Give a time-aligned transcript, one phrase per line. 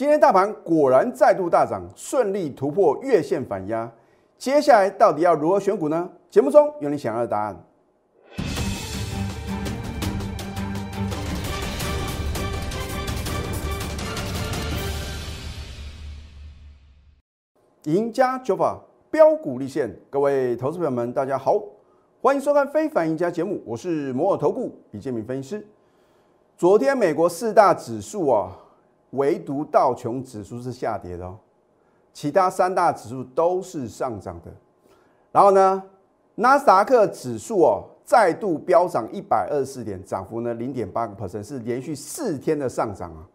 [0.00, 3.92] 今天大盘果然再度大涨，顺利突破月线反压。
[4.38, 6.10] 接下来到底要如何选股呢？
[6.30, 7.62] 节目中有你想要的答案。
[17.82, 18.80] 赢家九法
[19.10, 21.62] 标股立现，各位投资朋友们，大家好，
[22.22, 25.66] 欢迎收看《非凡赢家》节目，我是摩尔投顾李建明分析师。
[26.56, 28.56] 昨天美国四大指数啊，
[29.10, 31.36] 唯独道琼指数是下跌的哦，
[32.12, 34.50] 其他三大指数都是上涨的。
[35.32, 35.82] 然后呢，
[36.34, 43.26] 纳斯达克指数哦再度飙涨一百二十四点，涨幅呢零点八个 percent，是连续四天的上涨啊。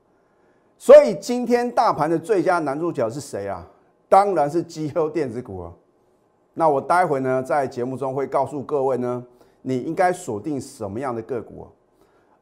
[0.78, 3.66] 所以今天大盘的最佳男主角是谁啊？
[4.10, 5.74] 当然是绩优电子股啊。
[6.54, 9.26] 那我待会呢在节目中会告诉各位呢，
[9.62, 11.68] 你应该锁定什么样的个股啊？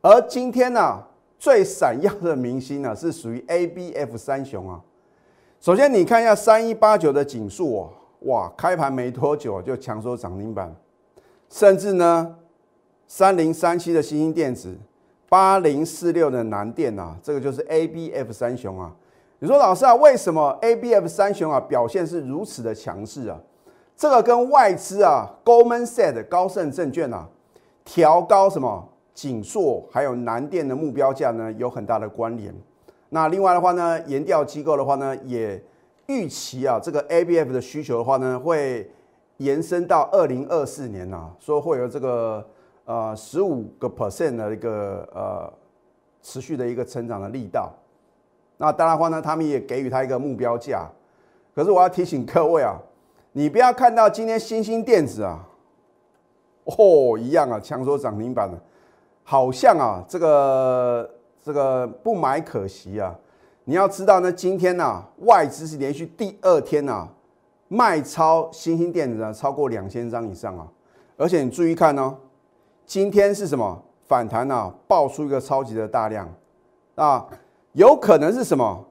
[0.02, 1.02] 而今天呢，
[1.44, 4.80] 最闪耀的明星呢，是属于 ABF 三雄啊。
[5.60, 7.90] 首先，你看一下三一八九的景数哦，
[8.22, 10.74] 哇，开盘没多久就强收涨停板，
[11.50, 12.34] 甚至呢，
[13.08, 14.74] 三零三七的新兴电子，
[15.28, 18.96] 八零四六的南电啊，这个就是 ABF 三雄啊。
[19.40, 23.38] 你说老师啊，为什么 ABF 三雄啊表现是如此的强势啊？
[23.98, 27.28] 这个跟外资啊，Goldman said 高盛证券啊，
[27.84, 28.88] 调高什么？
[29.14, 32.54] 景硕还有南电的目标价呢，有很大的关联。
[33.10, 35.64] 那另外的话呢，研调机构的话呢，也
[36.08, 38.90] 预期啊，这个 ABF 的需求的话呢，会
[39.38, 42.44] 延伸到二零二四年呐，说会有这个
[42.86, 45.54] 呃十五个 percent 的一个呃
[46.24, 47.72] 持续的一个成长的力道。
[48.58, 50.90] 那当然话呢，他们也给予它一个目标价。
[51.54, 52.76] 可是我要提醒各位啊，
[53.34, 55.48] 你不要看到今天新兴电子啊，
[56.66, 58.60] 哦一样啊，强说涨停板了。
[59.24, 61.10] 好像啊，这个
[61.44, 63.16] 这个不买可惜啊！
[63.66, 67.08] 你要知道呢，今天呢，外资是连续第二天呐
[67.70, 70.68] 卖超新兴电子呢，超过两千张以上啊！
[71.18, 72.16] 而且你注意看哦，
[72.86, 74.74] 今天是什么反弹啊？
[74.88, 76.30] 爆出一个超级的大量
[76.96, 77.26] 啊！
[77.72, 78.86] 有可能是什么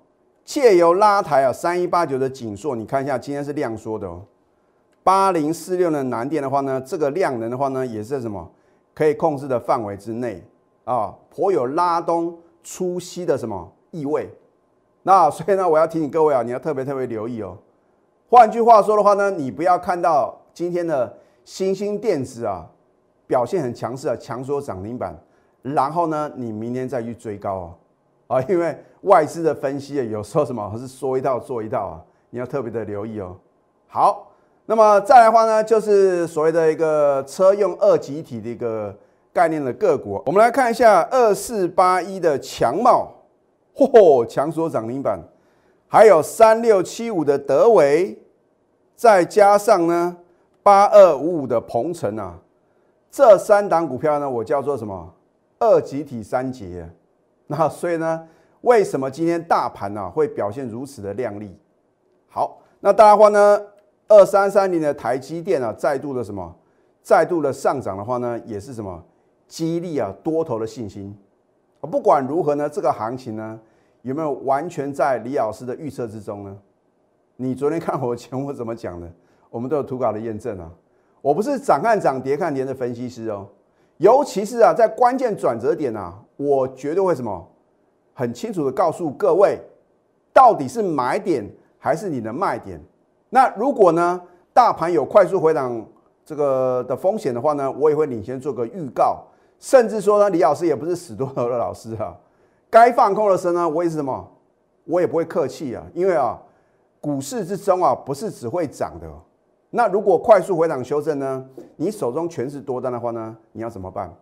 [0.44, 4.22] 借由拉抬啊，三一八九的紧缩，你看一下，今天是量缩的哦。
[5.04, 8.50] 八零四六的南电的话呢，这个量能的话呢，也是什么？
[8.94, 10.42] 可以控制的范围之内
[10.84, 14.28] 啊，颇有拉东出西的什么意味？
[15.02, 17.56] 那所以呢，我要提醒各位啊，你要特别特别留意哦。
[18.28, 22.68] 换句话说的话呢，你不要看到今天的新兴电子啊
[23.26, 25.16] 表现很强势啊，强说涨停板，
[25.62, 27.74] 然后呢，你明天再去追高哦
[28.36, 33.36] 啊，因为外资的分析啊，有时候什么是说一套做一套啊，你要特别的留意哦。
[33.86, 34.31] 好。
[34.66, 38.96] 那么再来的话呢，就是所谓的一个车用二级体的一个
[39.32, 40.22] 概念的个股。
[40.24, 43.12] 我们来看一下二四八一的强茂，
[43.74, 45.18] 嚯，强所涨停板，
[45.88, 48.16] 还有三六七五的德维，
[48.94, 50.16] 再加上呢
[50.62, 52.38] 八二五五的鹏程啊，
[53.10, 55.12] 这三档股票呢，我叫做什么
[55.58, 56.88] 二级体三杰。
[57.48, 58.28] 那所以呢，
[58.60, 61.58] 为什么今天大盘呢会表现如此的亮丽？
[62.30, 63.60] 好，那大家话呢。
[64.12, 66.54] 二三三零的台积电啊，再度的什么，
[67.02, 69.02] 再度的上涨的话呢，也是什么
[69.48, 71.16] 激励啊多头的信心。
[71.80, 73.58] 不管如何呢，这个行情呢，
[74.02, 76.54] 有没有完全在李老师的预测之中呢？
[77.36, 79.10] 你昨天看我的节目怎么讲的？
[79.48, 80.70] 我们都有图稿的验证啊。
[81.22, 83.48] 我不是涨看涨跌看跌的分析师哦，
[83.96, 87.48] 尤其是啊，在关键转折点啊，我绝对会什么
[88.12, 89.58] 很清楚的告诉各位，
[90.34, 92.78] 到底是买点还是你的卖点。
[93.34, 94.20] 那如果呢，
[94.52, 95.82] 大盘有快速回档
[96.22, 99.24] 这个的风险的话呢，我也会领先做个预告，
[99.58, 102.14] 甚至说呢，李老师也不是死多头的老师哈，
[102.68, 104.30] 该放空的时候呢，我也是什么，
[104.84, 106.38] 我也不会客气啊，因为啊，
[107.00, 109.10] 股市之中啊，不是只会涨的。
[109.70, 111.42] 那如果快速回档修正呢，
[111.76, 114.14] 你手中全是多单的话呢，你要怎么办？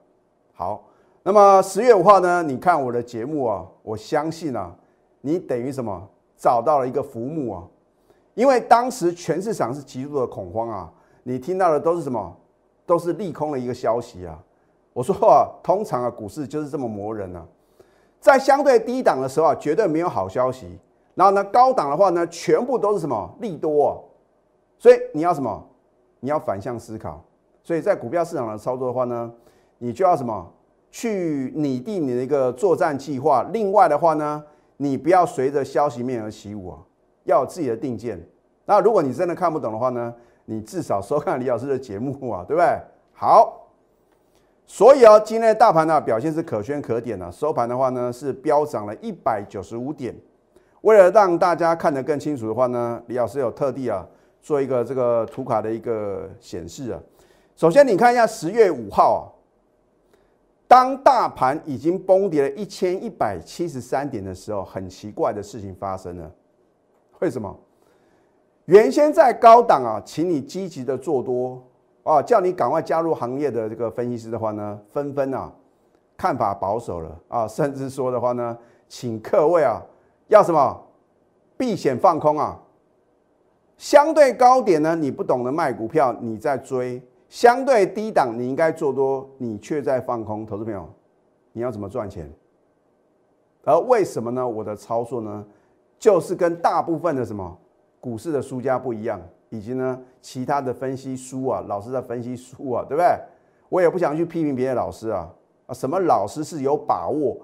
[0.54, 0.84] 好，
[1.24, 4.72] 那么十月五号呢，你看我的节目啊，我相信啊，
[5.20, 6.00] 你等于什么
[6.36, 7.64] 找到了一个浮木啊。
[8.34, 10.92] 因为当时全市场是极度的恐慌啊，
[11.22, 12.36] 你听到的都是什么？
[12.86, 14.38] 都是利空的一个消息啊。
[14.92, 17.46] 我说啊，通常啊，股市就是这么磨人啊，
[18.20, 20.78] 在相对低档的时候啊，绝对没有好消息。
[21.14, 23.90] 然后呢，高档的话呢，全部都是什么利多啊。
[24.78, 25.64] 所以你要什么？
[26.20, 27.22] 你要反向思考。
[27.62, 29.30] 所以在股票市场的操作的话呢，
[29.78, 30.50] 你就要什么？
[30.90, 33.44] 去拟定你的一个作战计划。
[33.52, 34.42] 另外的话呢，
[34.78, 36.78] 你不要随着消息面而起舞啊。
[37.30, 38.20] 要自己的定见。
[38.66, 42.78] 那如果你真的看不懂的话呢，你至少收看李老师的节目啊，对不对？
[43.12, 43.68] 好，
[44.66, 47.30] 所以啊，今天的大盘呢表现是可圈可点的。
[47.32, 50.14] 收盘的话呢是飙涨了一百九十五点。
[50.82, 54.06] 为了让大家看得更清楚的话呢，李老师有特地啊
[54.40, 57.00] 做一个这个图卡的一个显示啊。
[57.56, 59.22] 首先你看一下十月五号啊，
[60.66, 66.30] 当大盘已经崩跌了一千一百七十三点的时候，很奇怪的事情发生了。
[67.20, 67.56] 为什么？
[68.66, 71.62] 原先在高档啊，请你积极的做多
[72.02, 75.52] 啊，叫你赶快加入行业的这个分析师的话呢，纷纷啊
[76.16, 78.56] 看法保守了啊， 甚至说的话呢，
[78.88, 79.80] 请各位啊。
[80.28, 80.80] 要什么
[81.56, 82.56] 避险放空啊？
[83.76, 84.94] 相对高点呢？
[84.94, 90.46] 你不懂得卖股票，你在追；相对低档，你应该做多，你却在放空。
[90.46, 90.88] 投资朋友，
[91.52, 92.30] 你要怎么赚钱？
[93.64, 94.46] 而为什么呢？
[94.46, 95.44] 我的操作呢，
[96.00, 97.56] 就是跟大部分的什么
[98.00, 99.20] 股市的输家不一样，
[99.50, 103.06] 以及呢其他的分析书啊，老师在分析书啊，对不对？
[103.68, 105.30] 我也不想去批评别的老师啊
[105.66, 107.36] 啊，什么老师是有把握？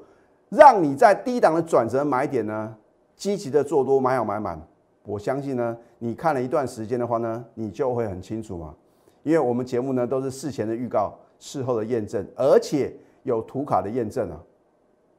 [0.49, 2.75] 让你在低档的转折买点呢，
[3.15, 4.61] 积极的做多买好买满。
[5.05, 8.75] 我相信呢，你看了一段时间的话呢，你就会很清楚嘛。
[9.23, 14.41] 因为我们节目呢都是事前的预告，事后的验证，而且有图卡的验证啊。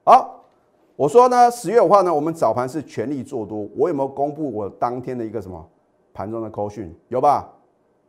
[0.06, 0.46] 好，
[0.98, 3.70] 我说呢，十月五号呢，我们早盘是全力做多。
[3.78, 5.66] 我有没有公布我当天的一个什么
[6.14, 6.94] 盘中的扣讯？
[7.08, 7.48] 有吧？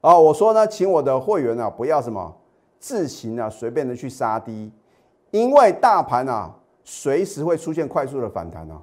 [0.01, 2.35] 啊，我说呢，请我的会员啊，不要什么
[2.81, 4.73] 自行啊随便的去杀低，
[5.31, 6.53] 因为大盘啊。
[6.91, 8.81] 随时会出现快速的反弹啊，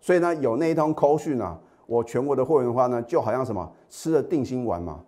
[0.00, 1.54] 所以呢，有那一通扣讯啊，
[1.86, 4.98] 我全国的会员的话呢，就好像什么吃了定心丸嘛，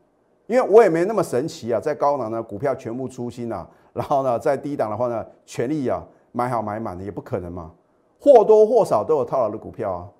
[0.46, 7.72] 因为我也没那么神奇啊，在高档呢股票全部出新啊，然后呢在低档的话呢，全力啊买好买满的也不可能嘛，
[8.26, 10.10] 或多或少都有套牢的股票啊，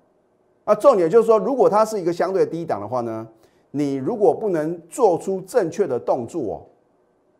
[0.63, 3.27] 啊，重点就是说，如果它是一个相对低档的话呢，
[3.71, 6.65] 你如果不能做出正确的动作，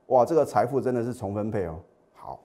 [0.07, 1.79] 哇，这个财富真的是重分配哦。
[2.13, 2.39] 好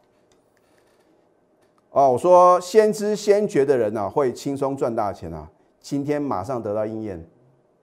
[1.91, 5.51] 哦，我说先知先觉的人呢，会轻松赚大钱啊！
[5.81, 7.29] 今天马上得到应验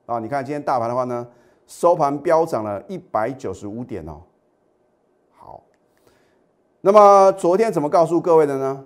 [0.05, 0.19] 啊！
[0.19, 1.27] 你看今天大盘的话呢，
[1.67, 4.21] 收盘飙涨了一百九十五点哦。
[5.37, 5.61] 好，
[6.79, 8.85] 那么昨天怎么告诉各位的呢？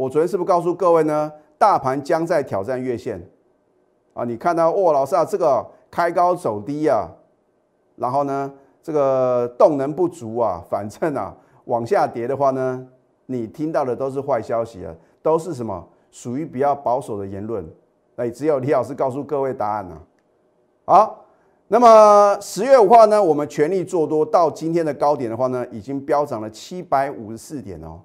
[0.00, 1.30] 我昨天是不是告诉各位呢？
[1.58, 3.22] 大盘将在挑战月线
[4.14, 4.24] 啊！
[4.24, 7.06] 你看到哦，老师啊，这个开高走低啊，
[7.96, 8.50] 然后呢，
[8.82, 11.36] 这个动能不足啊，反正啊，
[11.66, 12.86] 往下跌的话呢？
[13.26, 17.62] 你听到的都是坏消息啊，都是什么属于比较保守的言论？
[18.16, 20.00] 哎，只有李老师告诉各位答案呢。
[20.86, 21.26] 好，
[21.68, 28.00] 那么十月五号呢，我们全力做多，到今天的高点的话呢，已经飙涨了七百五十四点哦。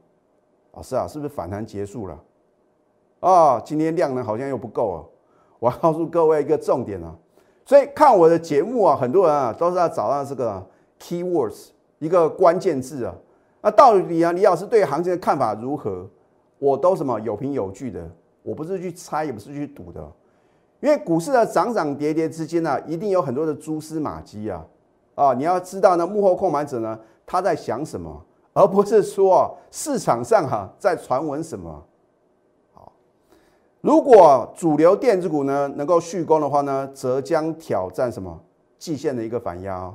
[0.76, 2.20] 老师啊，是不是反弹结束了？
[3.22, 5.04] 啊，今天量能好像又不够啊。
[5.60, 7.16] 我要告诉各位一个重点啊，
[7.66, 10.64] 所以看我的节目啊，很多人啊都是要找到这个
[11.00, 11.70] keywords
[12.00, 13.16] 一个关键字啊。
[13.62, 16.08] 那到底啊，李老师对行情的看法如何？
[16.60, 18.08] 我都什么有凭有据的，
[18.44, 20.06] 我不是去猜，也不是去赌的。
[20.82, 24.66] 因为股市的涨涨跌跌之间呢，一定有很多的蛛丝马迹啊！
[25.16, 28.24] 啊，你要知道呢，幕后控盘者呢，他在想什么，
[28.56, 31.84] 而不是说市场上哈在传闻什么。
[32.74, 32.92] 好，
[33.82, 38.40] 如果主流电子股呢能够续攻的话呢，则将挑战什么
[38.80, 39.94] 季线的一个反压哦。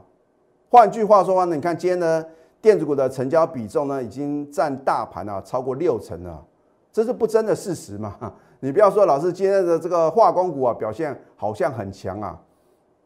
[0.71, 2.25] 换句话说话呢，你看今天呢。
[2.63, 6.45] 电子股的成交比重呢，已经占大盘啊超过六成了，
[6.93, 8.15] 这是不争的事实嘛？
[8.61, 12.39] 你不要说老师今天的这个化工股啊表现好像很强啊，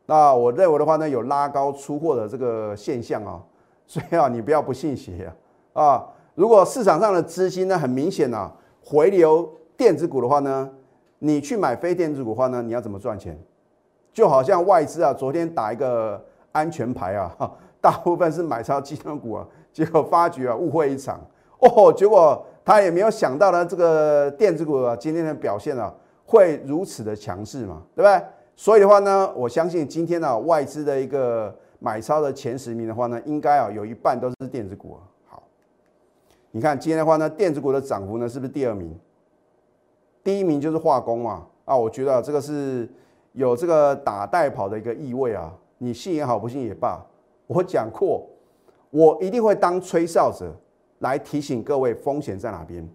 [0.07, 3.41] 那我认为的话呢，有拉高出货的这个现象啊，
[3.87, 5.33] 所以啊，你不要不信邪啊
[5.75, 6.05] 啊！
[6.35, 8.53] 如果市场上的资金呢很明显啊
[8.83, 10.69] 回流电子股的话呢，
[11.19, 13.39] 你去买非电子股的话呢，你要怎么赚钱？
[14.13, 17.37] 就好像外资啊昨天打一个安全牌啊。
[17.81, 21.21] 大部分是买超基金股啊，结果发觉啊误会一场
[21.59, 25.93] 哦，结果他也没有想到呢，这个电子股啊今天的表现啊
[26.25, 28.23] 会如此的强势嘛，对不对？
[28.57, 35.14] 所以的话呢，我相信今天呢外资的一个买超的前十名的话呢，应该啊有一半都是电子股啊。
[36.57, 38.97] 你看今天的话呢，电子股的涨幅呢是不是第二名？
[40.23, 42.89] 第一名就是化工嘛啊，我觉得这个是
[43.33, 47.05] 有这个打带跑的一个意味啊，你信也好，不信也罢。
[47.49, 48.25] 我讲过，
[48.91, 50.55] 我一定会当吹哨者
[51.01, 52.89] 来提醒各位风险在哪边。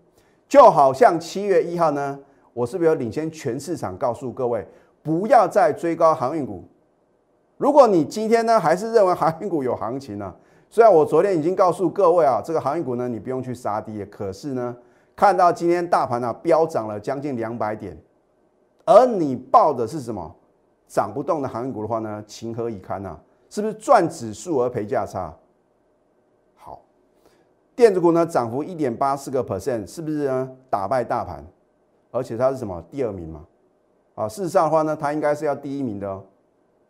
[0.48, 2.18] 就好像七月一号呢，
[2.54, 4.66] 我是不是有领先全市场告诉各位，
[5.04, 6.64] 不要再追高航运股？
[7.58, 10.34] 如果你今天呢还是认为航运股有行情呢？
[10.72, 14.76] 虽然我昨天已经告诉各位啊，这个航运股呢你不用去杀跌，可是呢
[15.16, 17.98] 看到今天大盘呢飙涨了将近两百点，
[18.86, 20.36] 而你报的是什么
[20.88, 23.20] 涨不动的航运股的话呢，情何以堪啊？
[23.50, 25.36] 是不是赚指数而赔价差？
[26.56, 26.80] 好，
[27.76, 31.44] 电子股呢涨幅一点八四个 percent，是不是呢打败大盘？
[32.12, 33.44] 而且它是什么第二名嘛？
[34.14, 36.24] 啊，事实上的话呢，它应该是要第一名的哦，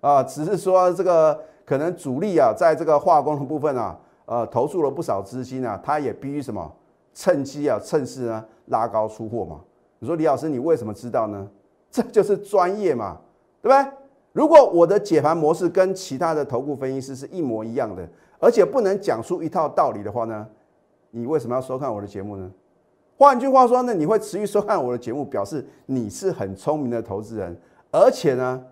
[0.02, 3.96] 啊，只是说这个可能主力啊，在这个化工的部分啊，
[4.26, 6.74] 呃，投注了不少资金啊，他也必须什么
[7.14, 9.62] 趁机啊，趁势呢拉高出货嘛。
[10.00, 11.48] 你说李老师，你为什么知道呢？
[11.92, 13.20] 这就是专业嘛，
[13.62, 13.92] 对不对？
[14.32, 18.10] 如果我的解盘模式跟其他的投顾分析师是一模一样的，
[18.40, 20.48] 而且不能讲出一套道理的话呢，
[21.12, 22.50] 你为什么要收看我的节目呢？
[23.16, 27.56] 换句话说呢，你会持续收看我的节目，表示你是很聪明的投资人，
[27.92, 28.64] 而且呢，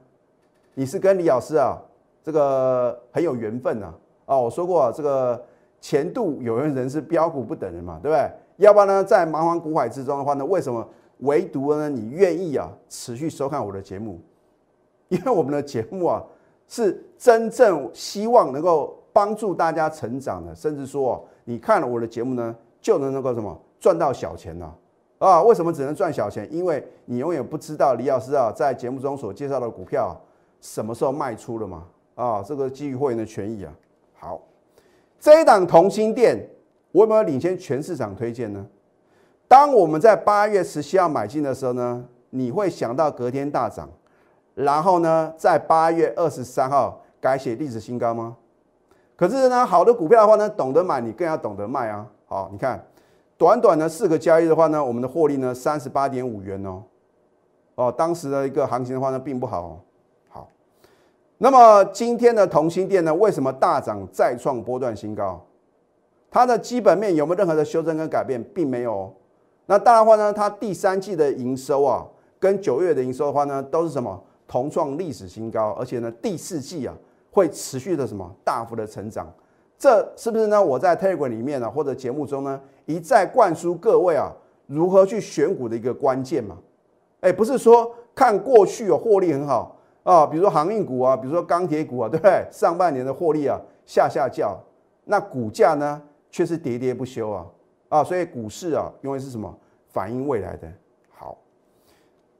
[0.73, 1.77] 你是跟李老师啊，
[2.23, 3.93] 这个很有缘分呐。
[4.25, 5.41] 啊，我说过啊，这个
[5.79, 8.29] 前度有缘人是标股不等人嘛，对不对？
[8.57, 10.87] 要不然呢，在茫茫股海之中的话呢，为什么
[11.19, 14.19] 唯独呢你愿意啊持续收看我的节目？
[15.09, 16.23] 因为我们的节目啊，
[16.67, 23.57] 是真正希望能够帮助大家成长的，甚至说你看了我的节目呢，就能能够什么？
[23.79, 24.73] 赚到小钱呢？
[25.19, 26.47] 啊，为什么只能赚小钱？
[26.51, 30.19] 因为你永远不知道李老师啊在节目中所介绍的股票
[30.59, 31.85] 什么时候卖出了嘛？
[32.17, 33.71] 啊，这个基于会员的权益啊。
[34.19, 34.41] 好，
[35.17, 36.37] 这一档同心店，
[36.91, 38.65] 我有没有领先全市场推荐呢？
[39.47, 43.87] 当我们在八月十七号买进的时候呢，你会想到隔天大涨，
[44.55, 48.35] 然后呢，在八月二十三号改写历史新高吗？
[49.15, 52.05] 可是呢，好的股票的话呢，懂得买，你更要懂得卖啊。
[52.25, 52.85] 好，你看。
[53.39, 56.81] 短短的四个交易的话呢，我们的获利呢三十八点五元哦，
[57.75, 59.81] 哦，当时的一个行情的话呢并不好，好，
[61.39, 65.39] 那么今天的同心店呢为什么大涨再创波段新高？
[66.31, 68.43] 它的基本面有没有任何的修正跟改变？
[68.53, 69.13] 并没有。
[69.67, 72.05] 那当然话呢，它第三季的营收啊，
[72.39, 76.93] 跟九月的营收的话呢都是什么同创历史新高，而且呢第四季啊
[77.31, 79.31] 会持续的什么大幅的成长。
[79.77, 80.63] 这是不是呢？
[80.63, 84.31] 我在 Telegram 里面呢，或者节目中呢，一再灌输各位啊，
[84.65, 86.57] 如何去选股的一个关键嘛？
[87.21, 89.76] 哎，不是说看过去有获利很好
[90.07, 92.47] 啊，比如说航运股啊，比如说钢铁股啊，对不对？
[92.49, 94.57] 上半年的获利啊下下叫，
[95.03, 97.45] 那股价呢却是喋喋不休啊
[97.89, 99.53] 啊，所以股市啊，因为是什么
[99.89, 100.71] 反映未来的？
[101.09, 101.37] 好，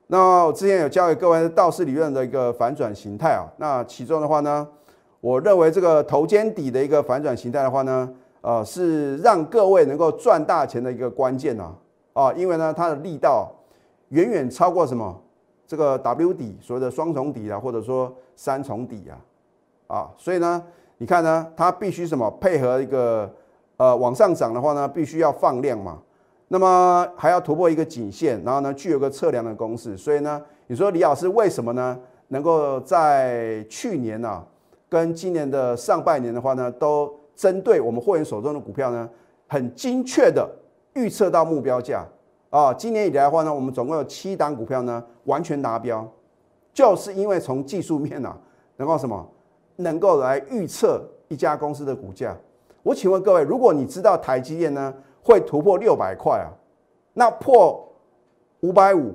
[0.08, 4.66] 那我之前有教给各位道氏理论的一个反转形态啊，那其中的话呢？
[5.20, 8.10] 我认为这个头肩底的一个反转形态的话呢，
[8.40, 11.76] 呃，是让各位能够赚大钱的一个关键呐，
[12.14, 13.52] 啊，因为呢，它的力道
[14.10, 15.22] 远远超过什么
[15.68, 19.20] 这个 W 底所谓的双重底啊，或者说三重底啊，
[19.88, 20.64] 啊，所以呢，
[20.98, 23.30] 你看呢，它必须什么配合一个
[23.76, 26.00] 呃往上涨的话呢，必须要放量嘛，
[26.48, 34.42] 那么还要突破一个颈线，然后呢，具有个测量的公式，所以呢，你说李老师为什么呢，能够在去年呢？
[34.90, 39.10] 跟今年的上半年的话呢，都针对我们会员手中的股票呢，
[39.46, 40.50] 很精确的
[40.94, 42.06] 预测到目标价
[42.50, 42.74] 啊。
[42.74, 46.08] 今年以来的话呢，我们总共有七档股票呢完全达标，
[46.74, 48.38] 就是因为从技术面啊，
[48.76, 49.28] 能够什么，
[49.76, 52.36] 能够来预测一家公司的股价。
[52.84, 56.50] 我请问各位，如果你知道台积电呢会突破六百块啊，
[57.14, 57.88] 那破
[58.62, 59.14] 五百五，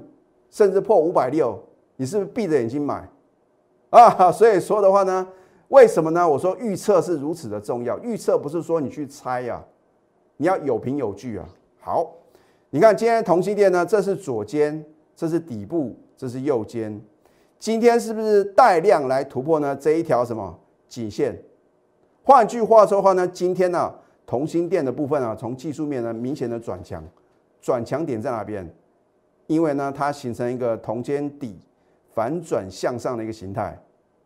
[0.51, 1.59] 甚至破五百六，
[1.97, 3.09] 你是不是闭着眼睛买
[3.91, 4.31] 啊？
[4.33, 5.27] 所以说的话呢。
[5.69, 6.29] 为什么呢？
[6.29, 7.99] 我说预测是如此的重要。
[8.01, 9.59] 预测不是说你去猜呀，
[10.37, 11.49] 你要有凭有据啊。
[11.81, 12.13] 好，
[12.75, 14.83] 你看今天同心店呢，这是左肩，
[15.15, 16.99] 这是底部，这是右肩。
[17.59, 19.77] 今天是不是带量来突破呢？
[19.77, 21.39] 这一条什么颈线？
[22.23, 23.93] 换句话说的话呢，今天呢，
[24.25, 27.05] 同心店的部分啊，从技术面呢，明显的转强。
[27.61, 28.67] 转强点在哪边？
[29.49, 31.61] 因为呢，它形成一个同肩底
[32.15, 33.79] 反转向上的一个形态。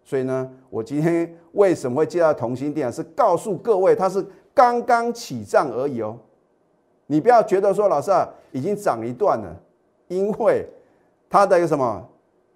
[0.04, 2.92] 所以呢，我今天为什么会介绍同心店？
[2.92, 4.24] 是告诉各位，它是
[4.54, 6.16] 刚刚起涨而已哦。
[7.06, 9.54] 你不要觉得说老师啊已经涨一段了，
[10.08, 10.66] 因为
[11.30, 12.06] 它的一个什么，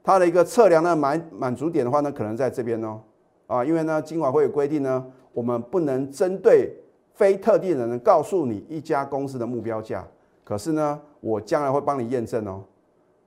[0.03, 3.01] 它的一个测量的满满足点的话呢，可能在这边哦。
[3.47, 6.73] 啊，因为呢，今晚会有规定呢，我们不能针对
[7.15, 10.07] 非特定人告诉你一家公司的目标价。
[10.45, 12.63] 可是呢，我将来会帮你验证哦。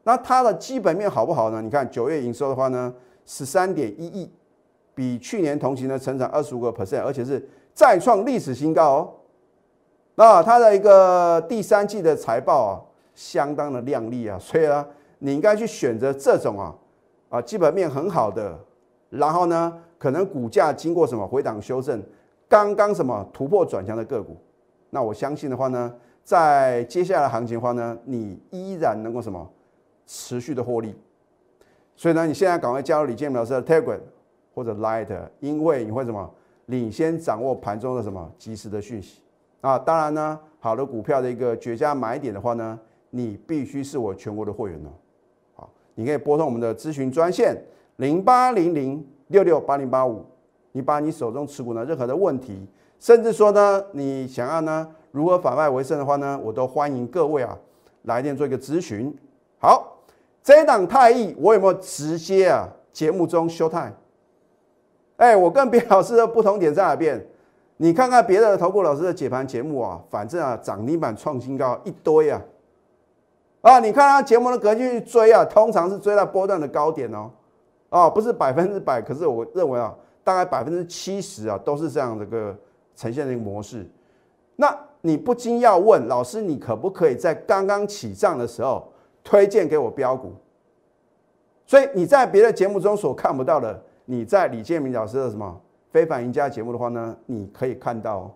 [0.04, 1.62] 那它的基本面好不好呢？
[1.62, 2.94] 你看九月营收的话呢？
[3.26, 4.30] 十三点一亿，
[4.94, 7.42] 比去年同期呢成长二十五个 percent，而且是
[7.74, 9.14] 再创历史新高哦。
[10.16, 12.82] 那它的一个第三季的财报啊，
[13.16, 14.86] 相当的亮丽啊，所以呢，
[15.20, 16.76] 你应该去选择这种啊
[17.30, 18.56] 啊基本面很好的，
[19.10, 22.00] 然后呢，可能股价经过什么回档修正，
[22.48, 24.38] 刚刚什么突破转强的个股。
[24.92, 25.92] 那我相信的话呢，
[26.24, 29.50] 在接下来行情的话呢，你依然能够什么
[30.06, 30.94] 持续的获利。
[31.96, 34.00] 所以呢，你现在赶快加入李建明老师的 Telegram
[34.54, 35.08] 或者 Light，
[35.40, 36.32] 因为你会什么
[36.68, 39.23] 领先掌握盘中的什么及时的讯息
[39.64, 39.80] 啊。
[39.80, 42.80] 当然呢，好的股票的一个绝佳买点的话呢，
[43.10, 44.90] 你必须是我全国的会员哦。
[45.56, 47.60] 好，你可以拨通我们的咨询专线
[47.96, 50.26] 零八零零六六八零八五，
[50.74, 52.68] 你把你手中持股呢任何的问题，
[53.00, 57.58] 甚至说呢你想要呢如何反败为胜的话呢，我都欢迎各位啊
[58.04, 59.16] 来电做一个咨询。
[59.60, 59.98] 好，
[60.44, 63.94] 这一档太易我有没有直接啊节目中休泰？
[65.18, 67.24] 哎，我跟别老师的不同点在哪边？
[67.78, 72.42] 你看看别的投顾老师的解盘节目啊，反正啊涨停板创新高一堆啊。
[73.62, 77.32] 啊，你看他节目的格局去追啊，通常是追到波段的高点哦，
[77.90, 82.56] 啊，不是百分之百，可是我认为啊，大概百分之七十啊，都是这样的个
[82.96, 83.90] 呈现的一个模式。
[84.58, 88.92] 那你不禁要问老师，你可不可以在刚刚起涨的时候
[89.24, 90.34] 推荐给我标股？
[91.66, 95.60] 所以你在别的节目中所看不到的，你在李建明老师的什么
[95.94, 98.34] 非凡赢家节目的话呢，你可以看到，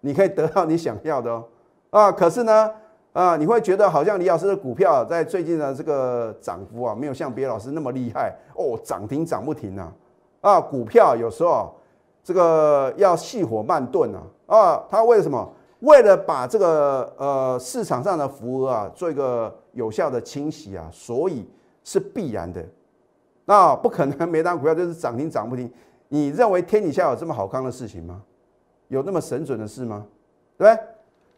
[0.00, 1.44] 你可以得到你想要的哦，
[1.88, 2.70] 啊，可是呢？
[3.14, 9.92] 啊，你会觉得好像李老师的股票在最近的这个涨幅啊，没有像别老师那么厉害哦，涨停涨不停啊！
[10.42, 11.74] 啊，股票有时候
[12.22, 14.22] 这个要细火慢炖啊！
[14.46, 15.50] 啊，他为什么？
[15.80, 21.46] 为了把这个呃市场上的浮额啊做一个有效的清洗啊，所以
[21.84, 22.62] 是必然的。
[23.44, 25.70] 那不可能每单股票就是涨停涨不停。
[26.14, 28.20] 你认为天底下有这么好康的事情吗？
[28.88, 30.06] 有那么神准的事吗？
[30.58, 30.84] 对不对？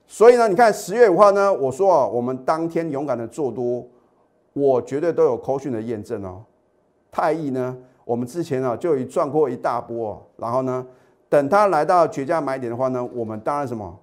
[0.05, 3.87] 所以呢，你看十月五号呢，我说啊，我们当天勇敢的做多，
[4.53, 6.43] 我绝对都有扣讯的验证哦。
[7.13, 10.85] 太易呢，我们之前啊就已赚过一大波，然后呢，
[11.29, 13.97] 等它来到绝佳买点的话呢，我们当然什么？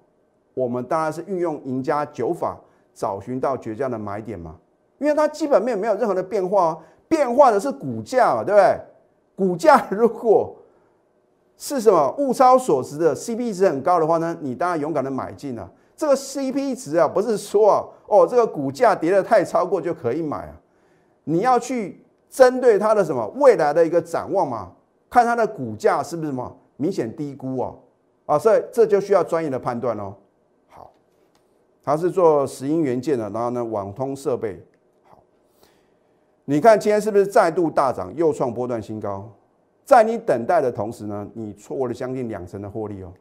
[0.54, 2.58] 我们当然是运用赢家九法
[2.94, 4.56] 找寻到绝佳的买点嘛。
[4.96, 8.80] 因为它基本面没有任何的变化，变化的是股价嘛，对不对？
[9.34, 10.56] 股价如果
[11.56, 15.70] 是什么物超所值的 CP 值很高的话呢，你当然勇敢的买进了。
[15.94, 20.60] 这个 CP 值啊，不是说啊，哦，这个股价跌得太超过就可以买啊，
[21.24, 24.72] 你要去针对它的什么未来的一个展望嘛，
[25.08, 27.78] 看它的股价是不是什么明显低估哦，
[28.26, 30.14] 啊，所以这就需要专业的判断哦。
[30.68, 30.90] 好，
[31.84, 34.60] 它是做石英元件的，然后呢，网通设备。
[35.08, 35.18] 好，
[36.46, 39.30] 你看今天是不是再度大涨，又创波段新高？
[39.84, 43.12] 在你等待的同时呢，你错过了将近两成的获利哦。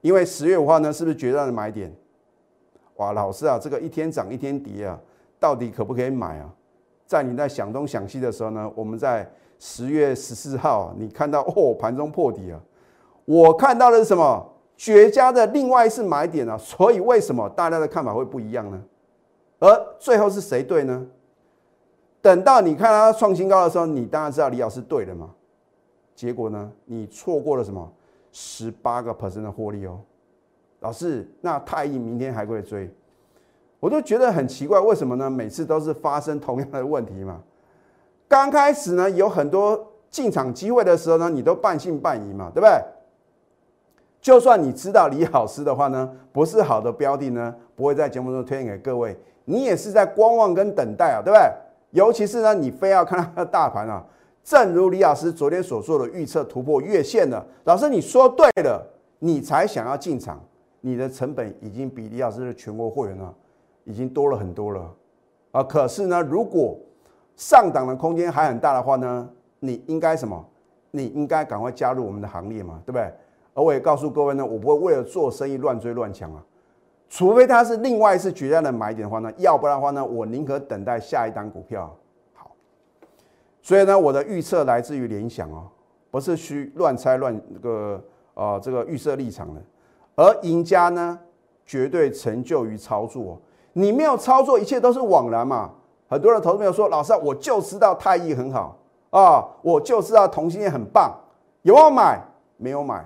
[0.00, 1.90] 因为十月五号呢，是不是绝佳的买点？
[2.96, 4.98] 哇，老师啊，这个一天涨一天跌啊，
[5.40, 6.52] 到底可不可以买啊？
[7.06, 12.60] 在你在想东想西的时候呢，我们在十月十四号，你看到哦，盘中破底啊，
[13.24, 14.50] 我看到的是什么？
[14.76, 18.82] 绝佳的另外一次买点啊，所以为什么大家的看法会不一样呢？
[19.60, 21.06] 而最后是谁对呢？
[22.20, 25.30] 等到你看它创新高的时候，你当然知道李老师对了嘛。
[26.14, 27.92] 结果呢，你错过了什么？
[28.36, 30.00] 十八个 percent 的获利哦，
[30.80, 32.92] 老师，那太易明天还会追？
[33.78, 35.30] 我都觉得很奇怪，为什么呢？
[35.30, 37.40] 每次都是发生同样的问题嘛。
[38.26, 42.72] 刚开始呢，有很多进场机会的时候呢，你都半信半疑嘛，对不对？
[44.20, 51.48] 就算你知道李老师的话呢，不是好的标的呢，不会在节目中推荐给各位，你也是在观望跟等待啊，对不对？
[51.92, 54.04] 尤其是呢，你非要看它的大盘啊。
[54.44, 58.86] 正如李老师昨天所做的预测突破月线了，老师你说对了，
[59.18, 60.38] 你才想要进场，
[60.82, 63.34] 你的成本已经比李老师的全国会员呢，
[63.84, 64.94] 已经多了很多了
[65.52, 65.62] 啊！
[65.62, 66.78] 可是呢，如果
[67.36, 69.26] 上档的空间还很大的话呢，
[69.60, 70.44] 你应该什么？
[70.90, 73.10] 你应该赶快加入我们的行列嘛，对不对？
[73.54, 76.44] 而我也告诉各位呢，我不会为了做生意乱追乱抢啊，
[77.08, 81.96] 除非它是另外一次绝佳的买点的话呢，要不然的话呢，我宁可等待下一档股票。
[83.64, 85.64] 所以呢，我的预测来自于联想哦，
[86.10, 87.98] 不是去乱猜乱那个
[88.34, 89.62] 啊这个预设立场的。
[90.16, 91.18] 而赢家呢，
[91.64, 93.40] 绝对成就于操作。
[93.72, 95.70] 你没有操作，一切都是枉然嘛。
[96.08, 98.76] 很多人投资朋友说，老师，我就知道太易很好
[99.08, 101.10] 啊，我就知道同心也很棒，
[101.62, 102.22] 有没有买？
[102.58, 103.02] 没有买。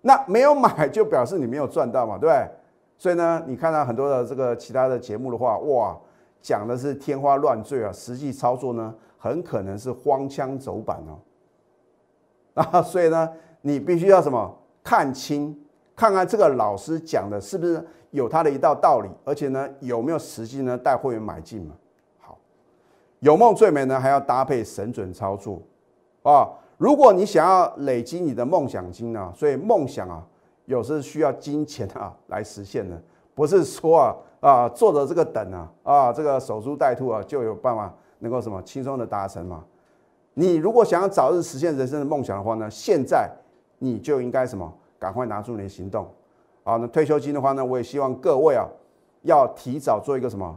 [0.00, 2.48] 那没有买就表示你没有赚到嘛，对不对？
[2.96, 5.94] 所以呢，你看到很多的这个其他的节目的话，哇，
[6.40, 8.94] 讲的是天花乱坠啊，实际操作呢？
[9.22, 11.20] 很可能是荒腔走板哦，
[12.72, 13.30] 啊，所以呢，
[13.60, 14.50] 你必须要什么
[14.82, 15.54] 看清，
[15.94, 21.74] 看看这个老师讲的是不是有他的一道道理，而且呢，有没有实际呢带会员买进嘛？
[22.18, 22.38] 好，
[23.18, 25.60] 有梦最美呢，还要搭配神准操作
[26.22, 26.48] 啊！
[26.78, 30.26] 如果你想要累积你的梦想金呢，所以梦想啊，
[30.64, 32.98] 有时需要金钱啊来实现的，
[33.34, 37.94] 不是说啊啊坐着这个等啊啊这个守株待兔啊就有办法。
[38.20, 39.64] 能够什么轻松的达成嘛？
[40.34, 43.28] 你如果想要早日实现人生的梦想的话呢，现在
[43.78, 44.72] 你就应该什么？
[44.98, 46.06] 赶快拿出你的行动。
[46.62, 48.66] 啊，那退休金的话呢，我也希望各位啊，
[49.22, 50.56] 要提早做一个什么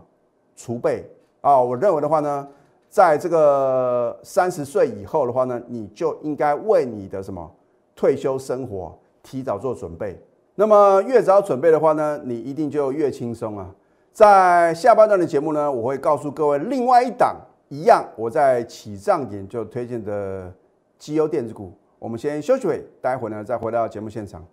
[0.56, 1.10] 储备
[1.41, 1.60] 啊？
[1.60, 2.47] 我认为的话呢，
[2.89, 7.49] 在这个三十岁以后的话呢，你就应该为你的什么
[7.95, 10.21] 退休生活提早做准备。
[10.56, 13.73] 那么越早准备的话呢，你一定就越轻松啊。
[14.12, 17.36] 在下半段的节目呢，我会告诉各位另外一档
[17.69, 20.54] 一样，我在起涨点就推荐的
[20.97, 21.73] 绩优电子股。
[21.97, 24.45] 我们先休息会，待会呢再回到节目现场。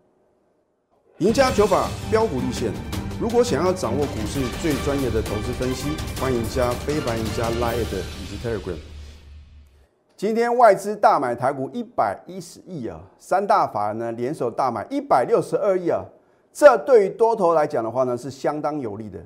[1.18, 2.73] 赢家九法标股立线，
[3.20, 8.79] 如果想要掌握股市最专业的投资分析，欢迎加非凡、赢家 Line 以及 Telegram。
[10.16, 16.05] 今天外资大买台股一百一十亿啊，三大法人呢联手大买一百六十二亿啊，
[16.53, 19.18] 这对于多头来讲的话呢是相当有利的。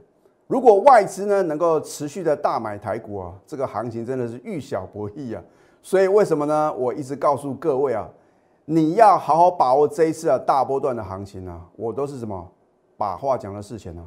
[0.46, 5.42] 如果外资呢能够持续的大买台股啊，这个行情真的是遇小不易啊。
[5.82, 6.72] 所以为什么呢？
[6.74, 8.08] 我一直告诉各位啊，
[8.66, 11.66] 你要好好把握这一次啊大波段的行情啊。
[11.76, 12.46] 我都是什么
[12.96, 14.02] 把话讲的事前呢？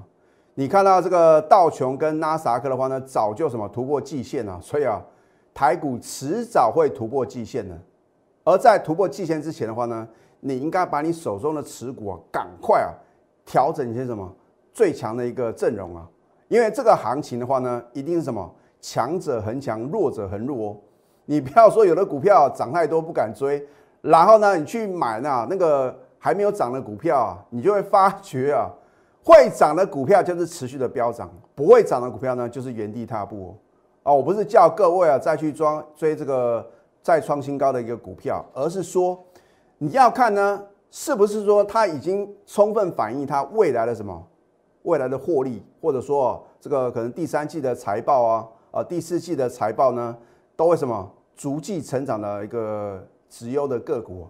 [0.53, 4.59] 你看到这个道琼跟纳斯达克的话呢，早就什么突破季线了。
[4.61, 5.03] 所以啊，
[5.53, 7.75] 台股迟早会突破季线的。
[8.43, 10.07] 而在突破季线之前的话呢，
[10.39, 12.93] 你应该把你手中的持股啊，赶快啊
[13.45, 14.31] 调整一些什么
[14.71, 16.07] 最强的一个阵容啊。
[16.47, 20.77] 因为这个行情的话呢，一定是什么强者恒强，弱者恒弱哦。
[21.25, 23.61] 你不要说有的股票涨太多不敢追，
[24.01, 28.71] 然后呢，你去买那那个还没有涨的股票啊，你就会发觉啊，
[29.23, 33.55] 会涨的股票就是持续的飙涨，不会涨的股票呢就是原地踏步哦。
[34.03, 36.65] 啊，我不是叫各位啊再去装追这个
[37.01, 39.21] 再创新高的一个股票，而是说
[39.79, 44.25] 你要看呢，是不是说它已经充分反映它未来的什么？
[44.87, 50.17] 未来的获利，或者说这个可能第三季的财报啊，啊第四季的财报呢，
[50.55, 54.25] 都会什么逐季成长的一个直优的个股。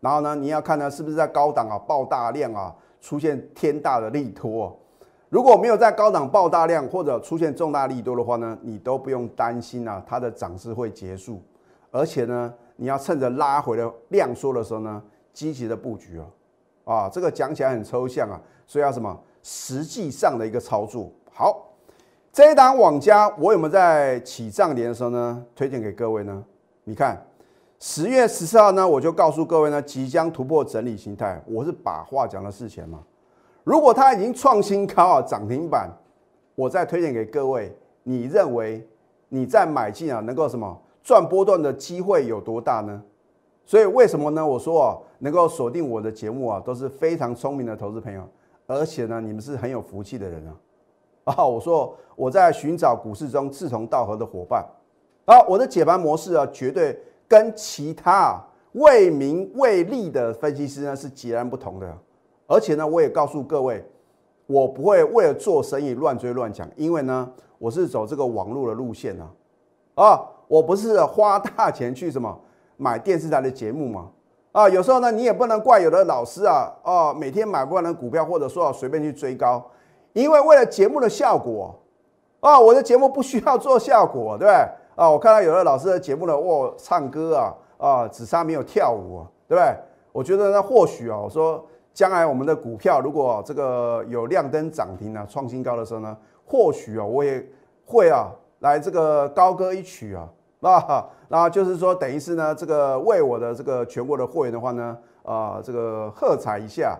[0.00, 4.74] 然后呢，你要看呢是不是在高档啊爆大量啊，出现天大的利多。
[5.28, 11.42] 如果没有在高档爆大量或者出现重大利多的话呢，你都不用担心啊，它的涨势会结束。
[11.90, 15.02] 而且呢，你要趁着拉回的量缩的时候呢，
[15.34, 16.24] 积极的布局哦。
[16.84, 19.14] 啊，这个讲起来很抽象啊，所以要什么？
[19.50, 21.70] 实际上的一个操作，好，
[22.30, 26.44] 这一档网家我有没有在起涨点的时候呢推荐给各位呢？
[26.84, 27.26] 你看
[27.78, 33.02] 十月十四号呢，我就告诉各位呢，即将突破整理形态，我是把话讲到事前嘛。
[33.64, 35.90] 如果它已经创新高啊，涨停板，
[36.54, 38.86] 我再推荐给各位，你认为
[39.30, 43.02] 你在买进啊，能够什么赚波段的机会有多大呢？
[43.64, 44.46] 所以为什么呢？
[44.46, 48.28] 我说啊，能够锁定我的节目啊，都是非常聪明的投资朋友。
[48.68, 50.54] 而且呢，你们是很有福气的人啊！
[51.24, 54.62] 啊，我说我在寻找股市中志同道合的伙伴
[55.24, 58.38] 啊，我的解盘模式啊，绝对跟其他
[58.72, 61.98] 为名为利的分析师呢是截然不同的。
[62.46, 63.82] 而且呢，我也告诉各位，
[64.46, 69.30] 我不会为了做生意乱追乱讲，因为呢，我是走这个网络的路线啊，
[69.94, 72.38] 啊，我不是花大钱去什么
[72.76, 74.10] 买电视台的节目嘛。
[74.58, 79.64] 啊，有时候呢，你也不能怪有的老师啊，哦，每天买不完的股票，或者说随便去追高，
[80.14, 81.72] 因为为了节目的效果，
[82.40, 84.52] 啊，我的节目不需要做效果， 对不对？
[84.96, 89.72] 啊，我看到有的老师的节目呢，哇，唱歌啊，啊，只差没有跳舞，对不对？
[90.10, 97.46] 我觉得呢，或许啊，我说将来我们的股票如果这个有亮灯涨停啊，创新高的时候呢，或许啊，我也
[97.86, 100.28] 会啊，来这个高歌一曲啊。
[100.60, 106.98] 那那就是说，等于是呢，这个为我的这个全国的会员的话呢，啊，这个喝彩一下。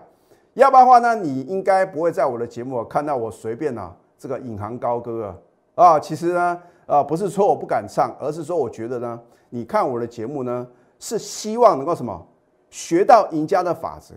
[0.53, 5.35] 要不然的话呢，你应该不会在我的节目看到我随便啊，这个引吭高歌
[5.75, 5.95] 啊。
[5.95, 9.19] 啊，其实呢，啊，不是说我不敢唱，而是说我觉得呢，
[9.49, 10.65] 你看我的节目呢，
[10.97, 12.25] 是希望能够什么，
[12.69, 14.15] 学到赢家的法则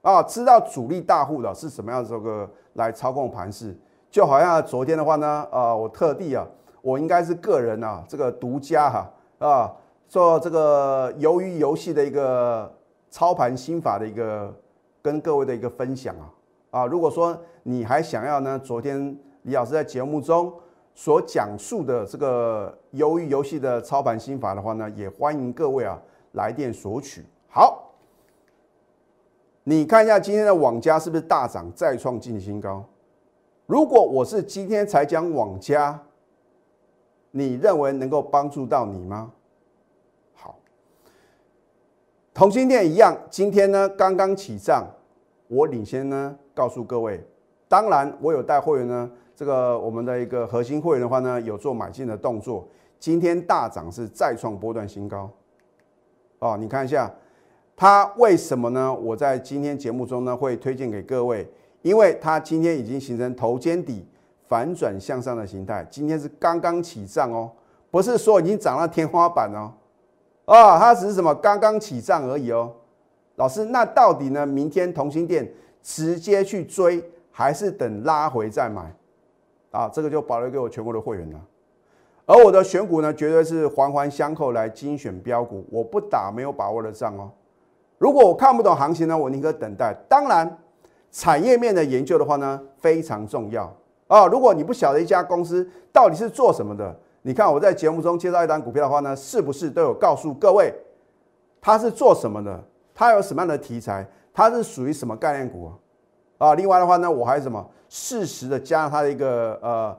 [0.00, 3.76] 啊，知道主力大户的是什么样的这个来操控盘势。
[4.10, 6.46] 就好像昨天的话呢，啊，我特地啊。
[6.80, 9.72] 我应该是个人啊，这个独家哈啊，
[10.08, 12.72] 做这个鱿鱼游戏的一个
[13.10, 14.54] 操盘心法的一个
[15.02, 16.30] 跟各位的一个分享啊
[16.70, 20.52] 啊，如果说你还想要呢，昨天李老师在节目中
[20.94, 26.00] 所讲述的这个鱿鱼游戏的操盘心法的话呢，也欢迎各位啊
[26.32, 27.24] 来电索取。
[27.48, 27.90] 好，
[29.64, 32.84] 你看一下今天的网家是不是大涨再创近新高？
[33.66, 36.00] 如果我是今天才讲网家。
[37.30, 39.30] 你认为能够帮助到你吗？
[40.34, 40.58] 好，
[42.32, 44.86] 同心店一样，今天呢刚刚起涨，
[45.48, 47.22] 我领先呢告诉各位，
[47.68, 52.66] 当然我有带会员呢，这个我们的一个核心会员的话呢，有做买进的动作，
[52.98, 55.30] 今天大涨是再创波段新高，
[56.38, 57.12] 哦，你看一下
[57.76, 58.92] 它为什么呢？
[58.92, 61.46] 我在今天节目中呢会推荐给各位，
[61.82, 64.06] 因为它今天已经形成头肩底。
[64.48, 67.50] 反转向上的形态，今天是刚刚起涨哦，
[67.90, 69.72] 不是说已经涨到天花板哦，
[70.46, 72.72] 啊，它只是什么刚刚起涨而已哦。
[73.36, 74.44] 老师，那到底呢？
[74.44, 75.48] 明天同心店
[75.80, 78.92] 直接去追，还是等拉回再买？
[79.70, 81.40] 啊，这个就保留给我全国的会员了。
[82.26, 87.30] 而我的选股呢，绝对是环环相扣来精选标股，我不打没有把握的仗哦。
[87.98, 89.94] 如果我看不懂行情呢，我宁可等待。
[90.08, 90.58] 当然，
[91.12, 93.72] 产业面的研究的话呢，非常重要
[94.08, 94.26] 啊。
[94.26, 100.74] 如果你不晓得一家公司到底是做什么的，你看我在节目中介绍一单股票的话呢，是不是都有告诉各位
[101.60, 102.60] 它是做什么的？
[102.92, 104.04] 它有什么样的题材？
[104.34, 105.70] 它是属于什么概念股
[106.38, 106.54] 啊？
[106.54, 109.96] 另外的话呢，我还什么适时的加它的一个呃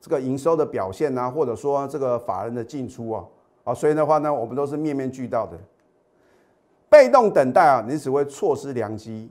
[0.00, 3.24] 这个营收的表现啊，或者说这个法人的进出啊
[3.64, 5.56] 啊，所以的话呢，我们都是面面俱到的。
[6.88, 9.28] 被动等待啊，你只会错失良机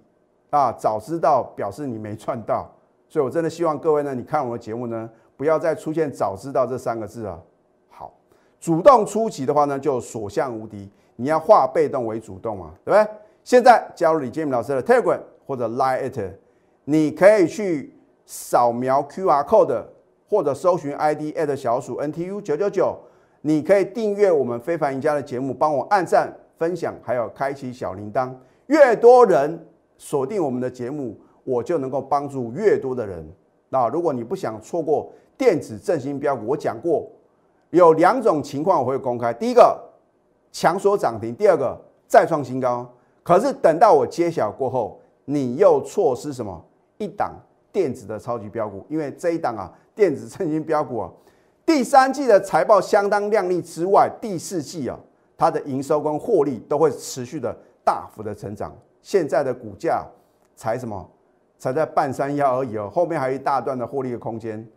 [0.49, 0.71] 啊！
[0.73, 2.69] 早知道表示你没赚到，
[3.13, 7.39] 所以我真的希望各位呢，你看我的节目呢，不要再出现“早知道”这三个字啊。
[7.88, 8.12] 好，
[8.60, 10.89] 主动出击的话呢，就所向无敌。
[11.17, 13.08] 你要化被动为主动嘛，对不对？
[13.43, 16.19] 现在加入李建明老师的 Telegram 或者 Line it，
[16.86, 17.95] 你可以去
[18.26, 19.84] 扫描 QR code
[20.28, 22.97] 或者搜寻 ID at 小鼠 NTU 九九九，
[23.41, 28.34] 你可以订阅我们非凡赢家的节目，帮我按赞、分享，还有开启小铃铛。
[28.65, 29.67] 越多人
[29.99, 33.25] 锁定我们的节目，我就能够帮助越多的人。
[33.69, 37.08] 那如果你不想错过电子振兴标股，我讲过
[37.71, 39.79] 有两种情况我会公开，第一个。
[40.56, 41.75] 强所涨停，第二个
[42.08, 42.88] 再创新高。
[43.23, 46.63] 可是等到我揭晓过后，你又错失什么？
[46.99, 47.34] 一档
[47.71, 51.12] 电子的超级标股，因为这一档啊，电子振兴标股啊，
[51.65, 54.95] 第三季的财报相当亮丽之外，第四季啊，
[55.36, 57.51] 它的营收跟获利都会持续的
[57.84, 58.71] 大幅的成长。
[59.01, 60.06] 现在的股价
[60.56, 61.10] 才什么？
[61.63, 64.67] 才在半山腰而已哦，后面还有一大段的获利的空间。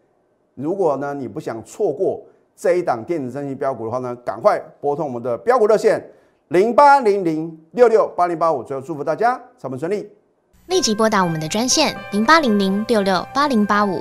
[0.55, 2.23] 如果呢，你不想错过。
[2.55, 6.03] 这一档电子升级标股的话呢，赶快拨通我们的标股热线
[6.49, 8.63] 零八零零六六八零八五。
[8.63, 10.09] 最后祝福大家上班顺利，
[10.69, 14.01] 立即拨打我们的专线零八零零六六八零八五